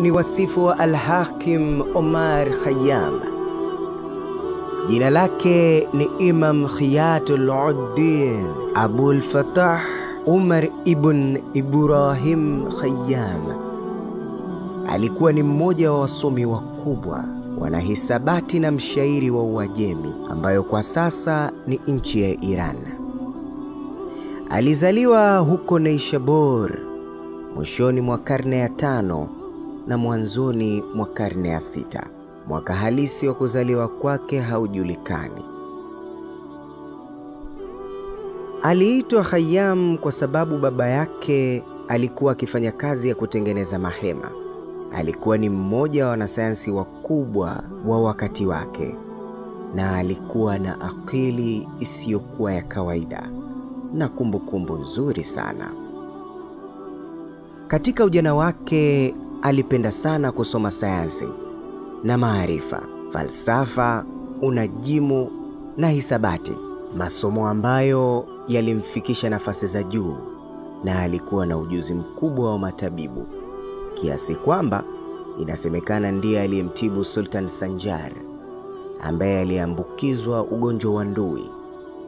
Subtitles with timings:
[0.00, 3.20] Ni wasifu wa Al-Hakim Omar Khayyam.
[4.88, 9.80] Jina lake ni Imam Khiyatul Uddin Abul Fatah
[10.26, 13.42] Umar ibn Ibrahim Khayyam.
[14.88, 17.24] Alikuwa ni mmoja wa wasomi wakubwa,
[17.58, 22.76] wanahisabati na mshairi wa Uajemi, ambayo kwa sasa ni nchi ya Iran.
[24.50, 26.70] Alizaliwa huko Neishabur
[27.56, 29.28] mwishoni mwa karne ya tano
[29.86, 32.06] na mwanzoni mwa karne ya sita.
[32.48, 35.44] Mwaka halisi wa kuzaliwa kwake haujulikani.
[38.62, 44.30] Aliitwa Khayyam kwa sababu baba yake alikuwa akifanya kazi ya kutengeneza mahema.
[44.94, 48.96] Alikuwa ni mmoja wa wanasayansi wakubwa wa wakati wake
[49.74, 53.30] na alikuwa na akili isiyokuwa ya kawaida
[53.94, 55.70] na kumbukumbu nzuri sana.
[57.68, 61.28] Katika ujana wake alipenda sana kusoma sayansi
[62.04, 64.04] na maarifa, falsafa,
[64.42, 65.30] unajimu
[65.76, 66.52] na hisabati,
[66.96, 70.16] masomo ambayo yalimfikisha nafasi za juu,
[70.84, 73.26] na alikuwa na ujuzi mkubwa wa matabibu
[73.94, 74.84] kiasi kwamba
[75.38, 78.12] inasemekana ndiye aliyemtibu Sultan Sanjar
[79.02, 81.50] ambaye aliambukizwa ugonjwa wa ndui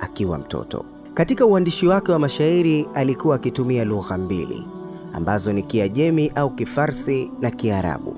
[0.00, 0.84] akiwa mtoto.
[1.14, 4.66] Katika uandishi wake wa mashairi alikuwa akitumia lugha mbili
[5.20, 8.16] ambazo ni Kiajemi au Kifarsi na Kiarabu.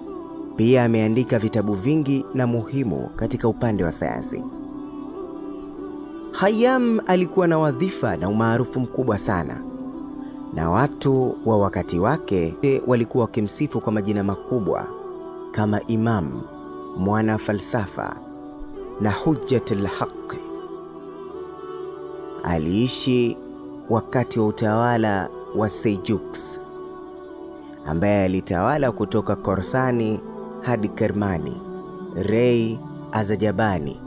[0.57, 4.43] Pia ameandika vitabu vingi na muhimu katika upande wa sayansi.
[6.33, 9.63] Khayyam alikuwa na wadhifa na umaarufu mkubwa sana,
[10.55, 12.55] na watu wa wakati wake
[12.87, 14.87] walikuwa wakimsifu kwa majina makubwa
[15.53, 16.43] kama Imam,
[16.97, 18.17] mwana falsafa
[19.01, 20.35] na Hujjatul Haqq.
[22.45, 23.37] Aliishi
[23.91, 26.62] wakati wa utawala wa Seljuks
[27.87, 30.21] ambaye alitawala kutoka Korsani
[30.61, 31.61] hadi Kermani,
[32.15, 32.79] Rei,
[33.13, 34.01] Azajabani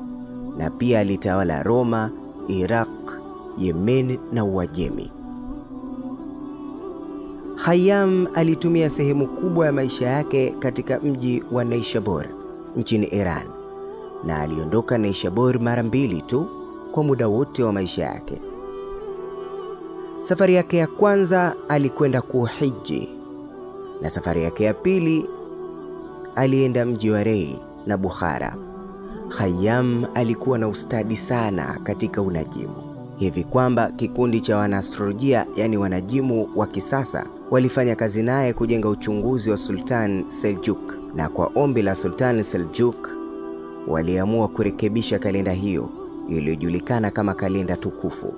[0.58, 2.12] na pia alitawala Roma,
[2.48, 3.22] Iraq,
[3.58, 5.12] Yemen na Uajemi.
[7.56, 12.26] Khayyam alitumia sehemu kubwa ya maisha yake katika mji wa Neishabur
[12.76, 13.48] nchini Iran
[14.24, 16.48] na aliondoka Neishabur mara mbili tu
[16.92, 18.42] kwa muda wote wa maisha yake.
[20.22, 23.10] Safari yake ya kwanza alikwenda kuhiji
[24.02, 25.26] na safari yake ya pili
[26.36, 28.56] alienda mji wa Rei na Bukhara.
[29.30, 36.68] Khayyam alikuwa na ustadi sana katika unajimu hivi kwamba kikundi cha wanaastrolojia, yaani wanajimu wa
[36.68, 43.10] kisasa, walifanya kazi naye kujenga uchunguzi wa Sultan Seljuk, na kwa ombi la Sultan Seljuk
[43.88, 45.90] waliamua kurekebisha kalenda hiyo
[46.30, 48.34] iliyojulikana kama kalenda tukufu.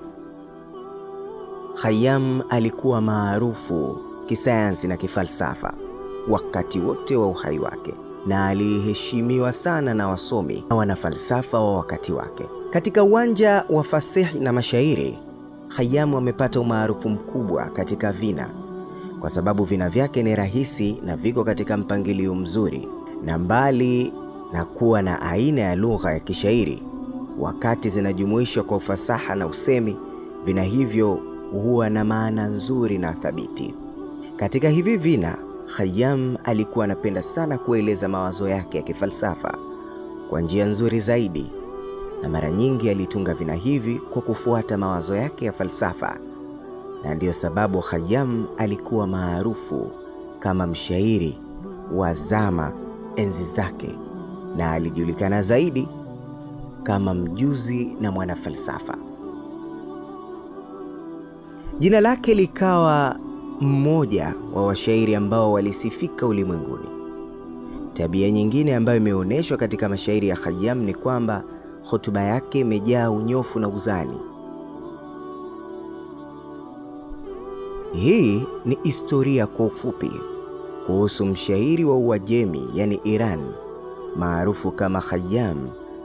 [1.74, 5.74] Khayyam alikuwa maarufu kisayansi na kifalsafa
[6.28, 7.94] wakati wote wa uhai wake
[8.26, 12.44] na aliheshimiwa sana na wasomi na wanafalsafa wa wakati wake.
[12.70, 15.18] Katika uwanja wa fasihi na mashairi,
[15.76, 18.50] Khayyam amepata umaarufu mkubwa katika vina
[19.20, 22.88] kwa sababu vina vyake ni rahisi na viko katika mpangilio mzuri,
[23.24, 24.12] na mbali
[24.52, 26.82] na kuwa na aina ya lugha ya kishairi,
[27.38, 29.96] wakati zinajumuishwa kwa ufasaha na usemi,
[30.44, 31.18] vina hivyo
[31.52, 33.74] huwa na maana nzuri na thabiti.
[34.38, 35.38] Katika hivi vina,
[35.76, 39.58] Khayyam alikuwa anapenda sana kueleza mawazo yake ya kifalsafa
[40.30, 41.52] kwa njia nzuri zaidi,
[42.22, 46.18] na mara nyingi alitunga vina hivi kwa kufuata mawazo yake ya falsafa,
[47.04, 49.90] na ndiyo sababu Khayyam alikuwa maarufu
[50.38, 51.38] kama mshairi
[51.94, 52.72] wa zama
[53.16, 53.98] enzi zake,
[54.56, 55.88] na alijulikana zaidi
[56.82, 58.96] kama mjuzi na mwanafalsafa.
[61.78, 63.16] Jina lake likawa
[63.60, 66.88] mmoja wa washairi ambao walisifika ulimwenguni.
[67.92, 71.44] Tabia nyingine ambayo imeonyeshwa katika mashairi ya Khayyam ni kwamba
[71.90, 74.20] hotuba yake imejaa unyofu na uzani.
[77.92, 80.10] Hii ni historia kwa ufupi
[80.86, 83.40] kuhusu mshairi wa Uajemi, yani Iran,
[84.16, 85.56] maarufu kama Khayyam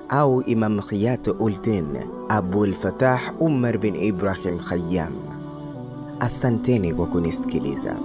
[0.10, 1.88] au Imam Khiyat Ultin
[2.30, 5.33] Abul Fatah Umar bin Ibrahim Khayyam.
[6.24, 7.98] Asanteni kwa kunisikiliza.